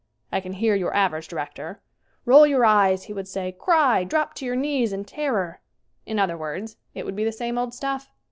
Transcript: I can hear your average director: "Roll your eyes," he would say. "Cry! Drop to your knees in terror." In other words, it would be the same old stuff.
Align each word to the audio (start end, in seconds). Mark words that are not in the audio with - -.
I 0.31 0.39
can 0.39 0.53
hear 0.53 0.73
your 0.73 0.95
average 0.95 1.27
director: 1.27 1.79
"Roll 2.25 2.47
your 2.47 2.65
eyes," 2.65 3.03
he 3.03 3.13
would 3.13 3.27
say. 3.27 3.51
"Cry! 3.51 4.03
Drop 4.03 4.33
to 4.37 4.45
your 4.47 4.55
knees 4.55 4.91
in 4.93 5.05
terror." 5.05 5.61
In 6.07 6.17
other 6.17 6.39
words, 6.39 6.75
it 6.95 7.05
would 7.05 7.15
be 7.15 7.23
the 7.23 7.31
same 7.31 7.55
old 7.55 7.71
stuff. 7.75 8.09